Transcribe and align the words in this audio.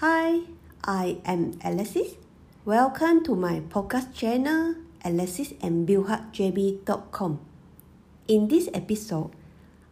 Hi, 0.00 0.44
I 0.84 1.24
am 1.24 1.56
Alexis. 1.64 2.20
Welcome 2.66 3.24
to 3.24 3.32
my 3.32 3.64
podcast 3.64 4.12
channel, 4.12 4.76
Alexis 5.02 5.56
and 5.64 5.88
BuildHubJB.com. 5.88 7.40
In 8.28 8.48
this 8.48 8.68
episode, 8.74 9.30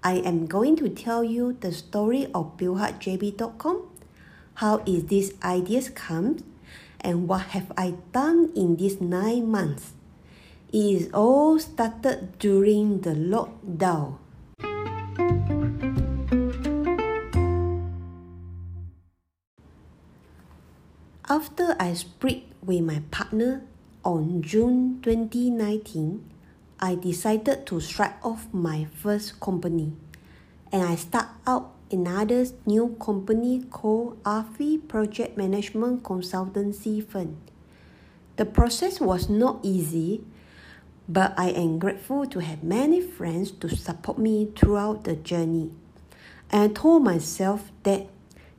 I 0.05 0.21
am 0.21 0.45
going 0.45 0.77
to 0.77 0.91
tell 0.91 1.25
you 1.25 1.57
the 1.57 1.73
story 1.73 2.29
of 2.35 2.59
BuildHubJB.com, 2.59 3.81
how 4.61 4.85
is 4.85 5.07
these 5.07 5.33
ideas 5.43 5.89
come, 5.89 6.45
and 7.01 7.27
what 7.27 7.57
have 7.57 7.73
I 7.73 7.97
done 8.13 8.53
in 8.55 8.77
these 8.77 9.01
nine 9.01 9.49
months. 9.49 9.97
It 10.69 10.85
is 10.85 11.09
all 11.15 11.59
started 11.59 12.37
during 12.39 13.01
the 13.01 13.17
lockdown. 13.17 14.19
After 21.35 21.75
I 21.81 21.95
split 21.95 22.45
with 22.63 22.83
my 22.83 23.03
partner 23.11 23.67
on 24.05 24.41
June 24.41 25.03
2019, 25.03 26.23
I 26.79 26.95
decided 26.95 27.67
to 27.67 27.81
strike 27.81 28.25
off 28.25 28.47
my 28.53 28.87
first 29.03 29.41
company 29.41 29.95
and 30.71 30.85
I 30.85 30.95
start 30.95 31.27
out 31.45 31.75
another 31.91 32.47
new 32.67 32.95
company 33.03 33.65
called 33.69 34.23
Afi 34.23 34.87
Project 34.87 35.37
Management 35.37 36.05
Consultancy 36.05 37.05
Firm. 37.05 37.39
The 38.37 38.45
process 38.45 39.01
was 39.01 39.29
not 39.29 39.59
easy, 39.65 40.23
but 41.09 41.35
I 41.37 41.49
am 41.51 41.81
grateful 41.81 42.27
to 42.27 42.39
have 42.47 42.63
many 42.63 43.01
friends 43.01 43.51
to 43.51 43.69
support 43.75 44.19
me 44.19 44.53
throughout 44.55 45.03
the 45.03 45.17
journey. 45.17 45.73
And 46.53 46.71
I 46.71 46.73
told 46.73 47.03
myself 47.03 47.73
that 47.83 48.07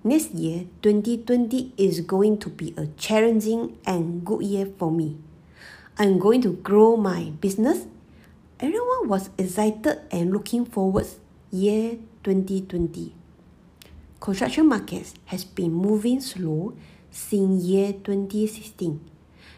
Next 0.05 0.37
year, 0.37 0.69
2020 0.83 1.73
is 1.81 2.01
going 2.01 2.37
to 2.45 2.49
be 2.53 2.75
a 2.77 2.85
challenging 2.93 3.79
and 3.87 4.23
good 4.23 4.43
year 4.45 4.69
for 4.77 4.91
me. 4.91 5.17
I'm 5.97 6.19
going 6.19 6.43
to 6.43 6.53
grow 6.61 6.95
my 6.95 7.33
business. 7.41 7.87
Everyone 8.59 9.09
was 9.09 9.31
excited 9.35 10.05
and 10.11 10.29
looking 10.29 10.63
forward 10.63 11.07
year 11.49 11.97
2020. 12.21 13.15
Construction 14.19 14.69
markets 14.69 15.15
has 15.25 15.43
been 15.43 15.73
moving 15.73 16.21
slow 16.21 16.77
since 17.09 17.65
year 17.65 17.91
2016 17.93 19.01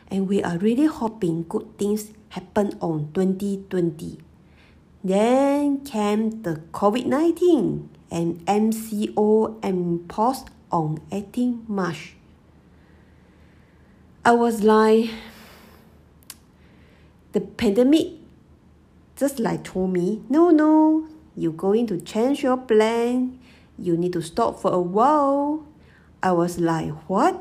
and 0.08 0.30
we 0.30 0.42
are 0.42 0.58
really 0.60 0.88
hoping 0.88 1.44
good 1.44 1.78
things 1.78 2.14
happen 2.30 2.72
on 2.80 3.12
2020. 3.12 4.18
Then 5.04 5.84
came 5.84 6.42
the 6.44 6.64
COVID-19 6.72 7.97
and 8.12 8.46
MCO 8.46 9.64
imposed 9.64 10.50
on 10.72 11.00
18 11.12 11.66
March. 11.68 12.14
I 14.26 14.32
was 14.32 14.64
like, 14.64 15.10
the 17.32 17.42
pandemic 17.42 18.14
just 19.16 19.40
like 19.40 19.64
told 19.64 19.94
me, 19.94 20.22
no, 20.30 20.50
no, 20.50 21.08
you're 21.36 21.52
going 21.52 21.88
to 21.88 22.00
change 22.00 22.44
your 22.44 22.58
plan. 22.58 23.40
You 23.78 23.96
need 23.98 24.14
to 24.14 24.22
stop 24.22 24.60
for 24.60 24.72
a 24.72 24.80
while. 24.80 25.66
I 26.22 26.32
was 26.32 26.60
like, 26.60 26.92
what? 27.10 27.40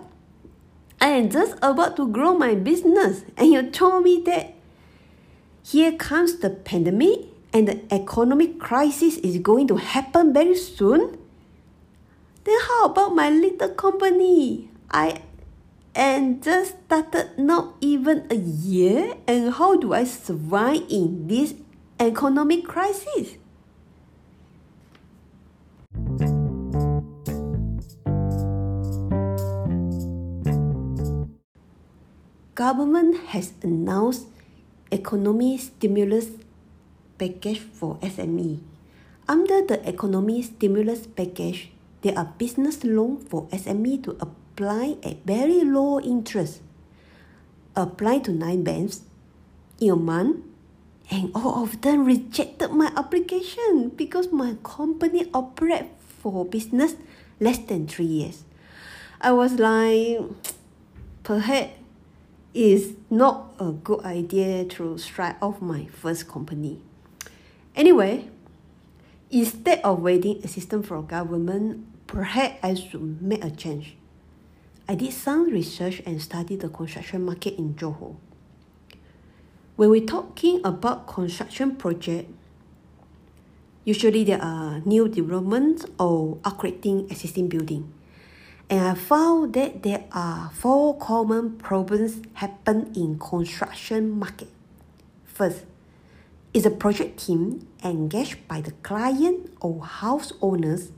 I 1.00 1.09
am 1.09 1.31
just 1.31 1.56
about 1.62 1.97
to 1.97 2.09
grow 2.09 2.37
my 2.37 2.55
business, 2.55 3.22
and 3.37 3.53
you 3.53 3.70
told 3.70 4.05
me 4.05 4.22
that 4.25 4.55
here 5.62 5.92
comes 5.92 6.37
the 6.37 6.50
pandemic 6.50 7.20
and 7.56 7.68
the 7.68 7.80
economic 7.88 8.60
crisis 8.60 9.16
is 9.24 9.38
going 9.38 9.66
to 9.66 9.76
happen 9.76 10.34
very 10.34 10.54
soon, 10.54 11.16
then 12.44 12.58
how 12.68 12.84
about 12.84 13.16
my 13.16 13.30
little 13.30 13.70
company? 13.70 14.68
I 14.90 15.22
and 15.94 16.44
just 16.44 16.76
started 16.84 17.38
not 17.38 17.72
even 17.80 18.28
a 18.28 18.36
year, 18.36 19.16
and 19.26 19.54
how 19.54 19.74
do 19.80 19.94
I 19.94 20.04
survive 20.04 20.84
in 20.90 21.28
this 21.28 21.54
economic 21.98 22.69
crisis? 22.69 23.41
Government 32.54 33.16
has 33.32 33.54
announced 33.62 34.26
economic 34.92 35.60
stimulus 35.60 36.28
package 37.19 37.60
for 37.60 37.97
SME. 38.03 38.60
Under 39.28 39.65
the 39.66 39.82
economy 39.88 40.43
stimulus 40.43 41.06
package, 41.06 41.72
there 42.03 42.16
are 42.16 42.32
business 42.38 42.84
loans 42.84 43.27
for 43.28 43.49
SME 43.49 44.04
to 44.04 44.16
apply 44.21 44.97
at 45.03 45.25
very 45.26 45.65
low 45.65 46.00
interest. 46.00 46.60
Apply 47.75 48.19
to 48.21 48.32
nine 48.32 48.62
banks 48.62 49.03
in 49.81 49.91
a 49.91 49.97
month, 49.97 50.44
and 51.10 51.31
all 51.34 51.62
of 51.62 51.81
them 51.82 52.05
rejected 52.05 52.71
my 52.71 52.93
application 52.97 53.91
because 53.91 54.32
my 54.32 54.55
company 54.62 55.26
operate 55.34 55.87
for 55.99 56.44
business 56.44 56.94
less 57.41 57.59
than 57.59 57.87
three 57.87 58.06
years. 58.06 58.44
I 59.21 59.32
was 59.32 59.59
like, 59.59 60.21
perhaps 61.22 61.72
it's 62.55 62.97
not 63.10 63.53
a 63.59 63.72
good 63.72 64.05
idea 64.05 64.65
to 64.65 64.97
strike 64.99 65.37
off 65.43 65.60
my 65.60 65.87
first 65.87 66.28
company. 66.28 66.81
Anyway, 67.76 68.25
instead 69.31 69.81
of 69.84 70.00
waiting 70.00 70.41
assistance 70.42 70.87
from 70.87 71.04
government, 71.04 71.84
perhaps 72.06 72.56
I 72.62 72.72
should 72.72 73.20
make 73.20 73.44
a 73.44 73.50
change. 73.50 73.97
I 74.88 74.94
did 74.94 75.12
some 75.12 75.50
research 75.50 76.00
and 76.06 76.22
studied 76.22 76.60
the 76.60 76.70
construction 76.70 77.26
market 77.26 77.59
in 77.59 77.75
Johor. 77.75 78.16
When 79.76 79.91
we're 79.91 80.06
talking 80.06 80.62
about 80.64 81.06
construction 81.06 81.76
project, 81.76 82.31
usually 83.84 84.25
there 84.25 84.41
are 84.41 84.81
new 84.87 85.06
developments 85.06 85.84
or 85.98 86.37
upgrading 86.48 87.10
existing 87.10 87.48
building. 87.48 87.93
And 88.70 88.81
I 88.81 88.94
found 88.94 89.53
that 89.53 89.82
there 89.82 90.04
are 90.12 90.50
four 90.54 90.97
common 90.97 91.58
problems 91.58 92.22
happen 92.34 92.91
in 92.97 93.19
construction 93.19 94.19
market. 94.19 94.48
First, 95.26 95.66
is 96.56 96.65
a 96.65 96.71
project 96.71 97.27
team 97.27 97.69
engaged 97.84 98.49
by 98.49 98.62
the 98.62 98.71
client 98.81 99.53
or 99.61 99.84
house 99.84 100.33
owners 100.41 100.91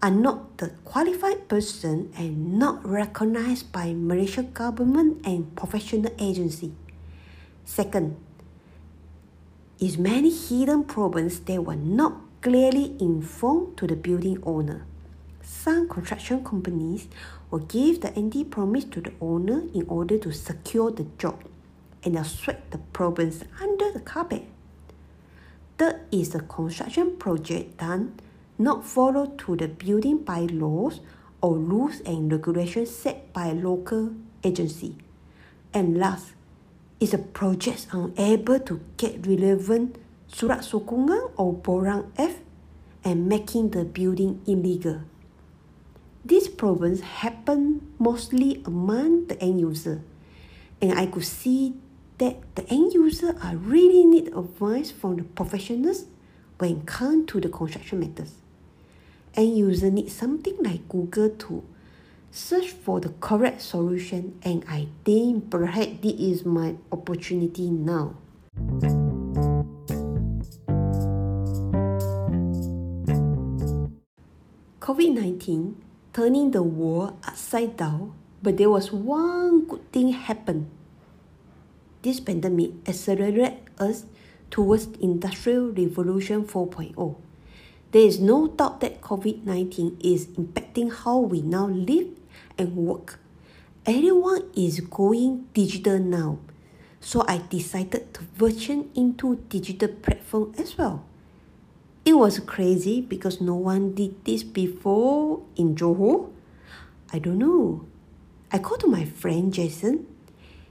are 0.00 0.10
not 0.12 0.56
the 0.58 0.68
qualified 0.84 1.48
person 1.48 2.12
and 2.16 2.56
not 2.60 2.86
recognized 2.86 3.72
by 3.72 3.92
Malaysian 3.92 4.52
government 4.52 5.20
and 5.26 5.56
professional 5.56 6.12
agency. 6.20 6.70
Second, 7.64 8.16
is 9.80 9.98
many 9.98 10.30
hidden 10.30 10.84
problems 10.84 11.40
that 11.40 11.64
were 11.64 11.74
not 11.74 12.14
clearly 12.40 12.94
informed 13.00 13.76
to 13.76 13.88
the 13.88 13.96
building 13.96 14.40
owner. 14.44 14.86
Some 15.42 15.88
construction 15.88 16.44
companies 16.44 17.08
will 17.50 17.66
give 17.66 18.00
the 18.00 18.16
empty 18.16 18.44
promise 18.44 18.84
to 18.84 19.00
the 19.00 19.12
owner 19.20 19.64
in 19.74 19.86
order 19.88 20.18
to 20.18 20.30
secure 20.30 20.92
the 20.92 21.06
job 21.18 21.42
and 22.04 22.24
sweep 22.24 22.70
the 22.70 22.78
problems 22.78 23.42
under 23.60 23.90
the 23.90 23.98
carpet. 23.98 24.53
Third 25.76 26.06
is 26.12 26.30
the 26.30 26.40
construction 26.40 27.16
project 27.16 27.78
done 27.78 28.14
not 28.58 28.86
follow 28.86 29.26
to 29.26 29.56
the 29.56 29.66
building 29.66 30.18
bylaws 30.22 31.00
or 31.42 31.58
rules 31.58 32.00
and 32.06 32.30
regulations 32.30 32.94
set 32.94 33.32
by 33.32 33.50
local 33.50 34.14
agency. 34.44 34.96
And 35.74 35.98
last 35.98 36.34
is 37.00 37.10
the 37.10 37.18
project 37.18 37.88
unable 37.90 38.60
to 38.60 38.80
get 38.96 39.26
relevant 39.26 39.98
surat 40.30 40.62
sokongan 40.62 41.34
or 41.36 41.54
borang 41.58 42.10
F 42.16 42.38
and 43.02 43.26
making 43.28 43.70
the 43.70 43.84
building 43.84 44.40
illegal. 44.46 45.02
These 46.24 46.48
problems 46.48 47.20
happen 47.20 47.82
mostly 47.98 48.62
among 48.64 49.26
the 49.26 49.36
end 49.42 49.60
user, 49.60 50.00
and 50.80 50.96
I 50.96 51.04
could 51.04 51.26
see 51.26 51.74
that 52.18 52.36
the 52.54 52.62
end 52.68 52.92
user 52.92 53.36
are 53.42 53.56
really 53.56 54.04
need 54.04 54.28
advice 54.28 54.90
from 54.90 55.16
the 55.16 55.24
professionals 55.24 56.06
when 56.58 56.78
it 56.78 56.86
comes 56.86 57.26
to 57.26 57.40
the 57.40 57.48
construction 57.48 58.00
matters. 58.00 58.34
End 59.34 59.58
user 59.58 59.90
need 59.90 60.10
something 60.10 60.56
like 60.62 60.88
Google 60.88 61.30
to 61.30 61.64
search 62.30 62.70
for 62.70 63.00
the 63.00 63.08
correct 63.20 63.62
solution 63.62 64.38
and 64.42 64.64
I 64.68 64.86
think 65.04 65.50
perhaps 65.50 66.02
this 66.02 66.14
is 66.14 66.44
my 66.44 66.76
opportunity 66.92 67.70
now. 67.70 68.14
COVID-19 74.78 75.74
turning 76.12 76.52
the 76.52 76.62
world 76.62 77.18
upside 77.26 77.76
down, 77.76 78.14
but 78.40 78.56
there 78.56 78.70
was 78.70 78.92
one 78.92 79.64
good 79.66 79.90
thing 79.90 80.12
happen 80.12 80.70
this 82.04 82.20
pandemic 82.20 82.70
accelerated 82.86 83.56
us 83.80 84.04
towards 84.50 84.86
Industrial 85.00 85.72
Revolution 85.72 86.44
4.0. 86.44 87.16
There 87.90 88.02
is 88.02 88.20
no 88.20 88.46
doubt 88.48 88.80
that 88.80 89.00
COVID 89.00 89.44
19 89.44 89.98
is 90.04 90.26
impacting 90.36 90.92
how 90.92 91.18
we 91.18 91.40
now 91.40 91.66
live 91.66 92.08
and 92.58 92.76
work. 92.76 93.18
Everyone 93.86 94.44
is 94.54 94.80
going 94.80 95.48
digital 95.54 95.98
now. 95.98 96.38
So 97.00 97.24
I 97.26 97.38
decided 97.48 98.12
to 98.14 98.22
version 98.36 98.90
into 98.94 99.36
digital 99.48 99.88
platform 99.88 100.54
as 100.58 100.76
well. 100.76 101.04
It 102.04 102.14
was 102.14 102.38
crazy 102.40 103.00
because 103.00 103.40
no 103.40 103.54
one 103.54 103.94
did 103.94 104.24
this 104.24 104.42
before 104.42 105.40
in 105.56 105.74
Johor. 105.74 106.30
I 107.12 107.18
don't 107.18 107.38
know. 107.38 107.86
I 108.52 108.58
called 108.58 108.84
my 108.88 109.04
friend 109.04 109.52
Jason. 109.52 110.13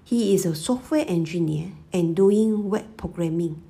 He 0.04 0.36
is 0.36 0.46
a 0.46 0.54
software 0.54 1.06
engineer 1.08 1.72
and 1.94 2.16
doing 2.16 2.70
web 2.70 2.98
programming. 2.98 3.62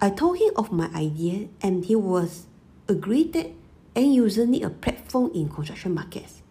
I 0.00 0.10
told 0.10 0.38
him 0.38 0.52
of 0.56 0.70
my 0.70 0.86
idea 0.94 1.48
and 1.60 1.84
he 1.84 1.96
was 1.96 2.46
agreed 2.88 3.32
that 3.32 3.50
end 3.94 4.14
need 4.50 4.62
a 4.62 4.70
platform 4.70 5.30
in 5.34 5.48
construction 5.48 5.94
markets. 5.94 6.42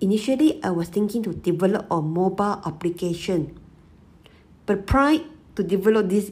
Initially, 0.00 0.62
I 0.62 0.70
was 0.70 0.88
thinking 0.88 1.22
to 1.24 1.32
develop 1.32 1.86
a 1.90 2.00
mobile 2.00 2.62
application, 2.64 3.58
but 4.64 4.86
price 4.86 5.22
to 5.56 5.62
develop 5.62 6.08
this 6.08 6.30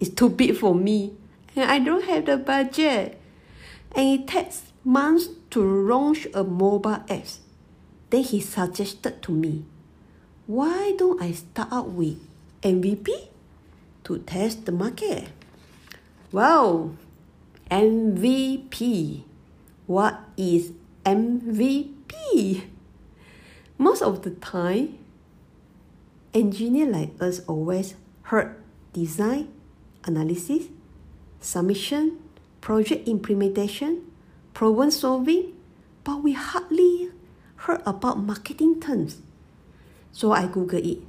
is 0.00 0.08
too 0.10 0.28
big 0.28 0.56
for 0.56 0.74
me, 0.74 1.14
and 1.54 1.70
I 1.70 1.78
don't 1.78 2.04
have 2.04 2.26
the 2.26 2.36
budget. 2.36 3.20
And 3.92 4.20
it 4.20 4.26
takes 4.26 4.72
months 4.82 5.28
to 5.50 5.62
launch 5.62 6.26
a 6.34 6.42
mobile 6.42 7.04
app. 7.08 7.26
Then 8.10 8.24
he 8.24 8.40
suggested 8.40 9.22
to 9.22 9.32
me, 9.32 9.64
why 10.46 10.92
don't 10.98 11.22
I 11.22 11.32
start 11.32 11.72
out 11.72 11.90
with 11.90 12.20
MVP 12.60 13.08
to 14.04 14.18
test 14.18 14.66
the 14.66 14.72
market? 14.72 15.28
Wow, 16.32 16.92
MVP. 17.70 19.24
What 19.86 20.20
is 20.36 20.72
MVP? 21.04 22.64
Most 23.78 24.02
of 24.02 24.22
the 24.22 24.30
time, 24.30 24.98
engineer 26.32 26.86
like 26.86 27.16
us 27.20 27.40
always 27.48 27.94
heard 28.28 28.56
design, 28.92 29.48
analysis, 30.04 30.68
submission, 31.40 32.20
project 32.60 33.08
implementation, 33.08 34.04
problem 34.52 34.90
solving, 34.90 35.52
but 36.04 36.22
we 36.22 36.32
hardly 36.32 37.10
heard 37.64 37.80
about 37.86 38.18
marketing 38.20 38.80
terms. 38.80 39.23
So 40.14 40.30
I 40.30 40.46
Google 40.46 40.78
it. 40.78 41.02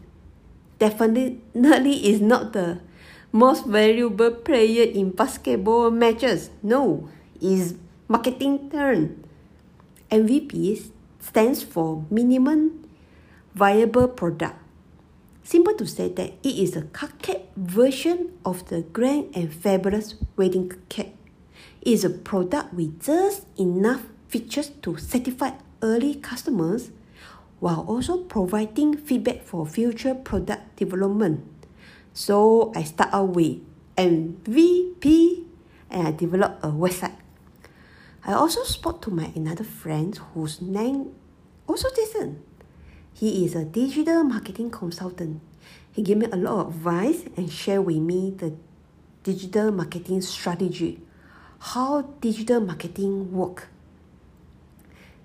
Definitely 0.81 2.09
is 2.09 2.19
not 2.19 2.53
the 2.53 2.81
most 3.31 3.69
valuable 3.69 4.31
player 4.31 4.89
in 4.89 5.11
basketball 5.11 5.91
matches. 5.91 6.49
No, 6.63 7.07
is 7.39 7.77
marketing 8.09 8.71
term. 8.73 9.23
MVP 10.09 10.89
stands 11.21 11.61
for 11.61 12.03
minimum 12.09 12.89
viable 13.53 14.07
product. 14.07 14.57
Simple 15.43 15.77
to 15.77 15.85
say 15.85 16.09
that 16.09 16.33
it 16.41 16.55
is 16.57 16.75
a 16.75 16.81
cupcake 16.89 17.53
version 17.55 18.33
of 18.43 18.67
the 18.73 18.81
grand 18.81 19.29
and 19.37 19.53
fabulous 19.53 20.15
wedding 20.35 20.73
cake. 20.89 21.13
It 21.85 21.93
is 21.93 22.03
a 22.03 22.09
product 22.09 22.73
with 22.73 23.05
just 23.05 23.45
enough 23.59 24.01
features 24.27 24.73
to 24.81 24.97
satisfy 24.97 25.51
early 25.83 26.15
customers 26.15 26.89
while 27.65 27.81
also 27.89 28.21
providing 28.21 28.93
feedback 28.95 29.41
for 29.41 29.65
future 29.65 30.13
product 30.13 30.75
development. 30.75 31.41
So 32.13 32.71
I 32.75 32.83
start 32.83 33.09
out 33.11 33.33
with 33.33 33.57
MVP 33.97 35.41
and 35.89 36.07
I 36.07 36.11
develop 36.11 36.59
a 36.61 36.67
website. 36.69 37.17
I 38.23 38.33
also 38.33 38.61
spoke 38.61 39.01
to 39.01 39.09
my 39.09 39.33
another 39.33 39.63
friend 39.63 40.15
whose 40.37 40.61
name 40.61 41.09
also 41.65 41.89
Jason. 41.95 42.45
He 43.15 43.43
is 43.45 43.55
a 43.55 43.65
digital 43.65 44.23
marketing 44.23 44.69
consultant. 44.69 45.41
He 45.91 46.03
gave 46.03 46.17
me 46.17 46.27
a 46.31 46.37
lot 46.37 46.67
of 46.67 46.75
advice 46.75 47.25
and 47.35 47.51
shared 47.51 47.89
with 47.89 47.97
me 47.97 48.29
the 48.29 48.53
digital 49.23 49.71
marketing 49.71 50.21
strategy, 50.21 51.01
how 51.73 52.13
digital 52.21 52.59
marketing 52.61 53.33
work. 53.33 53.69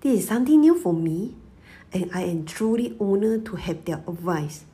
This 0.00 0.20
is 0.20 0.28
something 0.28 0.58
new 0.58 0.80
for 0.80 0.94
me, 0.94 1.34
and 1.92 2.10
I 2.14 2.22
am 2.22 2.44
truly 2.44 2.96
honored 3.00 3.46
to 3.46 3.56
have 3.56 3.84
their 3.84 4.02
advice. 4.06 4.64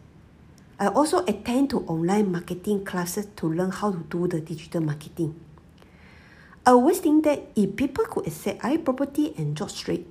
I 0.78 0.88
also 0.88 1.24
attend 1.24 1.70
to 1.70 1.80
online 1.86 2.30
marketing 2.32 2.84
classes 2.84 3.26
to 3.36 3.48
learn 3.48 3.70
how 3.70 3.92
to 3.92 3.98
do 4.10 4.28
the 4.28 4.40
digital 4.40 4.82
marketing. 4.82 5.40
I 6.66 6.70
always 6.70 6.98
think 6.98 7.24
that 7.24 7.46
if 7.56 7.76
people 7.76 8.04
could 8.04 8.26
accept 8.26 8.60
iProperty 8.60 9.38
and 9.38 9.56
JobStreet, 9.56 10.04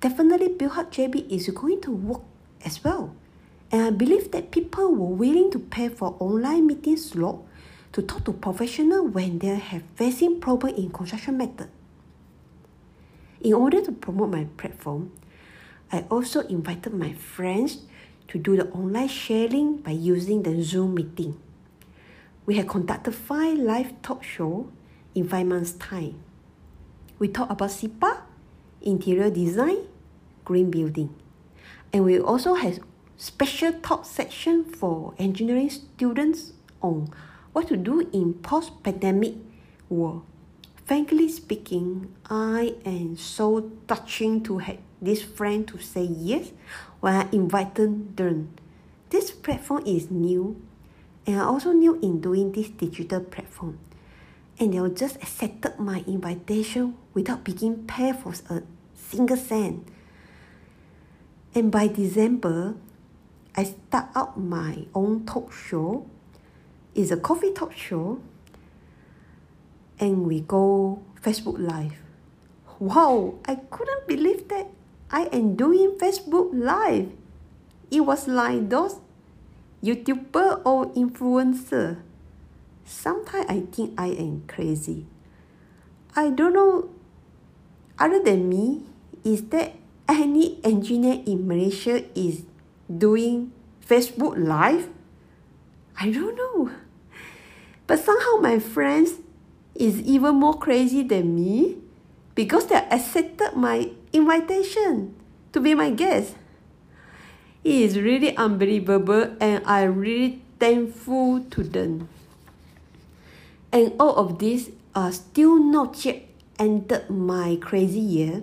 definitely 0.00 0.48
BuildHub 0.48 0.90
JB 0.90 1.30
is 1.30 1.48
going 1.50 1.80
to 1.82 1.92
work 1.92 2.22
as 2.64 2.82
well. 2.82 3.14
And 3.70 3.82
I 3.82 3.90
believe 3.90 4.32
that 4.32 4.50
people 4.50 4.90
were 4.94 5.14
willing 5.14 5.50
to 5.52 5.58
pay 5.58 5.88
for 5.88 6.16
online 6.18 6.66
meeting 6.66 6.96
slot 6.96 7.42
to 7.92 8.02
talk 8.02 8.24
to 8.24 8.32
professionals 8.32 9.10
when 9.12 9.38
they 9.38 9.54
have 9.54 9.82
facing 9.94 10.40
problem 10.40 10.74
in 10.74 10.90
construction 10.90 11.36
method. 11.36 11.68
In 13.40 13.54
order 13.54 13.80
to 13.82 13.92
promote 13.92 14.30
my 14.30 14.46
platform, 14.56 15.12
I 15.90 16.04
also 16.10 16.40
invited 16.40 16.92
my 16.92 17.12
friends 17.12 17.78
to 18.28 18.38
do 18.38 18.56
the 18.56 18.68
online 18.70 19.08
sharing 19.08 19.78
by 19.78 19.92
using 19.92 20.42
the 20.42 20.62
Zoom 20.62 20.94
meeting. 20.94 21.40
We 22.44 22.56
have 22.56 22.68
conducted 22.68 23.14
five 23.14 23.56
live 23.58 24.02
talk 24.02 24.22
shows 24.22 24.66
in 25.14 25.28
five 25.28 25.46
months' 25.46 25.72
time. 25.72 26.20
We 27.18 27.28
talk 27.28 27.48
about 27.50 27.70
SIPA, 27.70 28.22
interior 28.82 29.30
design, 29.30 29.88
green 30.44 30.70
building. 30.70 31.14
And 31.92 32.04
we 32.04 32.20
also 32.20 32.54
have 32.54 32.80
special 33.16 33.72
talk 33.72 34.04
section 34.04 34.64
for 34.64 35.14
engineering 35.18 35.70
students 35.70 36.52
on 36.82 37.08
what 37.52 37.68
to 37.68 37.76
do 37.76 38.08
in 38.12 38.34
post-pandemic 38.34 39.34
world. 39.88 40.24
Frankly 40.84 41.28
speaking, 41.28 42.14
I 42.28 42.74
am 42.84 43.16
so 43.16 43.72
touching 43.86 44.42
to 44.44 44.58
have 44.58 44.78
this 45.00 45.22
friend 45.22 45.66
to 45.68 45.78
say 45.78 46.02
yes 46.02 46.52
when 47.00 47.14
I 47.14 47.28
invited 47.32 48.16
them. 48.16 48.54
This 49.10 49.30
platform 49.30 49.84
is 49.86 50.10
new 50.10 50.60
and 51.26 51.40
I 51.40 51.44
also 51.44 51.72
new 51.72 51.98
in 52.00 52.20
doing 52.20 52.52
this 52.52 52.68
digital 52.68 53.20
platform 53.20 53.78
and 54.60 54.74
they 54.74 54.94
just 54.94 55.16
accepted 55.16 55.78
my 55.78 56.02
invitation 56.06 56.96
without 57.14 57.44
being 57.44 57.86
paid 57.86 58.16
for 58.16 58.34
a 58.50 58.62
single 58.94 59.36
cent. 59.36 59.86
And 61.54 61.70
by 61.70 61.86
December, 61.86 62.74
I 63.56 63.64
start 63.64 64.08
out 64.14 64.38
my 64.38 64.86
own 64.94 65.24
talk 65.26 65.52
show. 65.52 66.06
It's 66.94 67.10
a 67.10 67.16
coffee 67.16 67.52
talk 67.52 67.72
show. 67.72 68.20
And 70.00 70.26
we 70.26 70.40
go 70.40 71.02
Facebook 71.22 71.58
Live. 71.58 71.94
Wow, 72.78 73.34
I 73.46 73.56
couldn't 73.56 74.06
believe 74.06 74.48
that 74.48 74.66
I 75.10 75.28
am 75.32 75.56
doing 75.56 75.96
Facebook 75.98 76.50
Live. 76.52 77.12
It 77.90 78.00
was 78.00 78.28
like 78.28 78.68
those 78.68 79.00
YouTuber 79.82 80.62
or 80.64 80.92
influencer 80.92 82.02
sometimes 82.88 83.46
I 83.48 83.68
think 83.70 83.92
I 84.00 84.08
am 84.16 84.48
crazy. 84.48 85.06
I 86.16 86.30
don't 86.30 86.54
know, 86.54 86.88
other 87.98 88.18
than 88.24 88.48
me, 88.48 88.82
is 89.22 89.44
there 89.52 89.76
any 90.08 90.58
engineer 90.64 91.22
in 91.26 91.46
Malaysia 91.46 92.02
is 92.16 92.42
doing 92.88 93.52
Facebook 93.84 94.34
Live? 94.40 94.88
I 96.00 96.10
don't 96.10 96.34
know. 96.34 96.72
But 97.86 98.00
somehow 98.00 98.40
my 98.40 98.58
friends 98.58 99.20
is 99.74 100.00
even 100.02 100.36
more 100.36 100.56
crazy 100.58 101.02
than 101.02 101.36
me 101.36 101.76
because 102.34 102.66
they 102.66 102.76
accepted 102.76 103.54
my 103.54 103.92
invitation 104.12 105.14
to 105.52 105.60
be 105.60 105.74
my 105.74 105.90
guest. 105.90 106.34
It 107.64 107.74
is 107.74 107.98
really 107.98 108.36
unbelievable 108.36 109.36
and 109.40 109.64
I'm 109.66 109.98
really 109.98 110.42
thankful 110.58 111.44
to 111.50 111.62
them. 111.62 112.08
And 113.72 113.92
all 114.00 114.16
of 114.16 114.38
this 114.38 114.70
are 114.94 115.12
still 115.12 115.62
not 115.62 116.04
yet 116.04 116.22
ended 116.58 117.10
my 117.10 117.58
crazy 117.60 118.00
year. 118.00 118.42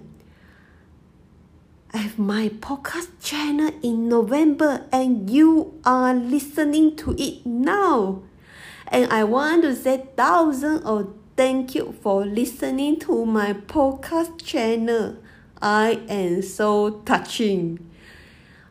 I 1.93 2.00
have 2.00 2.19
my 2.19 2.50
podcast 2.50 3.07
channel 3.22 3.72
in 3.81 4.10
November 4.10 4.86
and 4.91 5.29
you 5.29 5.79
are 5.86 6.13
listening 6.13 6.95
to 6.98 7.15
it 7.17 7.45
now. 7.45 8.22
And 8.88 9.12
I 9.12 9.24
want 9.24 9.63
to 9.63 9.75
say 9.75 10.05
thousand 10.15 10.84
of 10.84 11.13
thank 11.36 11.74
you 11.74 11.95
for 12.01 12.25
listening 12.25 13.00
to 13.00 13.25
my 13.25 13.53
podcast 13.53 14.43
channel. 14.43 15.17
I 15.62 16.03
am 16.09 16.41
so 16.41 17.01
touching. 17.05 17.79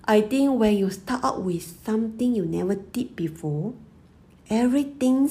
I 0.05 0.21
think 0.21 0.61
when 0.61 0.77
you 0.77 0.91
start 0.91 1.25
out 1.25 1.43
with 1.43 1.65
something 1.85 2.35
you 2.35 2.45
never 2.45 2.75
did 2.75 3.17
before, 3.17 3.73
everything 4.51 5.31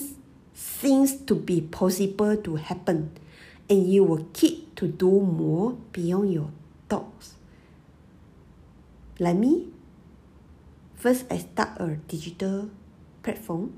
seems 0.53 1.15
to 1.29 1.35
be 1.35 1.61
possible 1.61 2.37
to 2.37 2.55
happen 2.55 3.11
and 3.69 3.87
you 3.87 4.03
will 4.03 4.27
keep 4.33 4.75
to 4.75 4.87
do 4.87 5.21
more 5.21 5.77
beyond 5.91 6.33
your 6.33 6.49
thoughts. 6.89 7.35
Like 9.19 9.37
me, 9.37 9.69
first 10.95 11.25
I 11.29 11.37
start 11.37 11.77
a 11.77 11.95
digital 12.09 12.69
platform. 13.21 13.77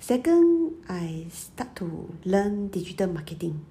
Second, 0.00 0.84
I 0.88 1.26
start 1.30 1.76
to 1.76 2.16
learn 2.24 2.68
digital 2.68 3.08
marketing. 3.08 3.64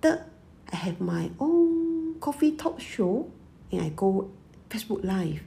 Third, 0.00 0.24
I 0.72 0.76
have 0.76 1.00
my 1.00 1.30
own 1.38 1.77
coffee 2.20 2.52
talk 2.52 2.80
show 2.80 3.30
and 3.70 3.82
I 3.82 3.88
go 3.90 4.30
Facebook 4.70 5.04
Live. 5.04 5.40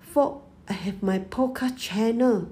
Fourth, 0.00 0.42
I 0.68 0.74
have 0.74 1.02
my 1.02 1.18
podcast 1.18 1.76
channel. 1.78 2.48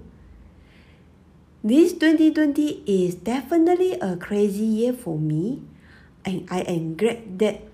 This 1.63 1.93
2020 1.93 2.85
is 2.87 3.15
definitely 3.15 3.93
a 4.01 4.17
crazy 4.17 4.65
year 4.65 4.93
for 4.95 5.19
me, 5.19 5.61
and 6.25 6.49
I 6.51 6.61
am 6.65 6.97
glad 6.97 7.39
that 7.39 7.69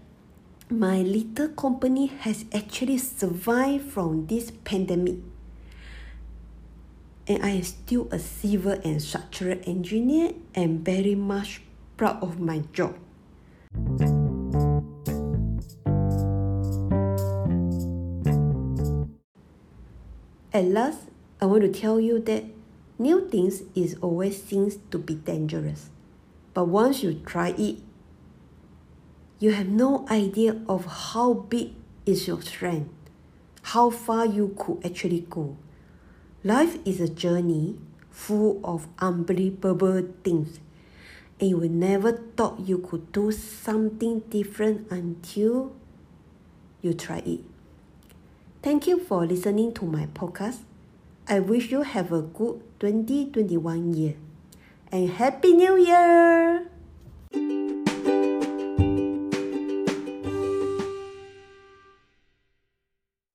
my 0.69 1.03
little 1.03 1.49
company 1.55 2.07
has 2.27 2.45
actually 2.53 2.99
survived 2.99 3.87
from 3.91 4.27
this 4.27 4.51
pandemic. 4.65 5.17
And 7.29 7.43
I 7.43 7.51
am 7.51 7.63
still 7.63 8.09
a 8.11 8.19
civil 8.19 8.75
and 8.83 9.01
structural 9.01 9.59
engineer 9.67 10.33
and 10.55 10.85
very 10.85 11.15
much 11.15 11.63
proud 11.97 12.23
of 12.23 12.41
my 12.41 12.63
job. 12.73 12.99
At 20.57 20.65
last, 20.65 21.01
I 21.39 21.45
want 21.45 21.65
to 21.65 21.81
tell 21.81 22.01
you 22.01 22.19
that 22.21 22.45
new 22.99 23.29
things 23.29 23.65
is 23.75 23.95
always 24.01 24.43
seems 24.43 24.79
to 24.91 24.97
be 24.97 25.15
dangerous. 25.15 25.91
But 26.55 26.69
once 26.69 27.03
you 27.03 27.21
try 27.27 27.51
it, 27.59 27.77
you 29.39 29.53
have 29.53 29.69
no 29.69 30.07
idea 30.09 30.59
of 30.67 30.87
how 31.13 31.35
big 31.35 31.75
is 32.07 32.27
your 32.27 32.41
strength, 32.41 32.89
how 33.65 33.91
far 33.91 34.25
you 34.25 34.57
could 34.57 34.81
actually 34.83 35.27
go. 35.29 35.59
Life 36.43 36.79
is 36.87 37.03
a 37.03 37.09
journey 37.11 37.79
full 38.09 38.59
of 38.65 38.89
unbelievable 38.99 40.09
things, 40.25 40.59
and 41.39 41.51
you 41.51 41.69
never 41.69 42.13
thought 42.13 42.61
you 42.61 42.79
could 42.79 43.13
do 43.13 43.31
something 43.31 44.21
different 44.31 44.91
until 44.91 45.77
you 46.81 46.95
try 46.95 47.19
it. 47.19 47.41
Thank 48.63 48.87
you 48.87 48.99
for 48.99 49.25
listening 49.27 49.73
to 49.75 49.85
my 49.85 50.07
podcast. 50.07 50.59
I 51.29 51.41
wish 51.41 51.71
you 51.71 51.83
have 51.83 52.13
a 52.13 52.23
good 52.23 52.63
2021 52.81 53.95
year 53.95 54.15
and 54.93 55.11
Happy 55.11 55.53
New 55.53 55.77
Year! 55.77 56.67